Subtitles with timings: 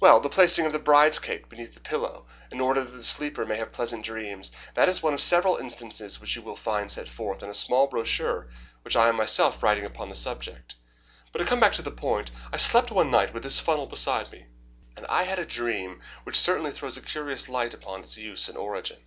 [0.00, 3.46] "Well, the placing of the bride's cake beneath the pillow in order that the sleeper
[3.46, 4.50] may have pleasant dreams.
[4.74, 7.86] That is one of several instances which you will find set forth in a small
[7.86, 8.48] brochure
[8.82, 10.74] which I am myself writing upon the subject.
[11.30, 14.32] But to come back to the point, I slept one night with this funnel beside
[14.32, 14.46] me,
[14.96, 18.58] and I had a dream which certainly throws a curious light upon its use and
[18.58, 19.04] origin."